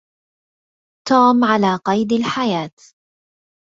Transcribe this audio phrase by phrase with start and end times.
[1.09, 2.71] توم على قيد الحياة.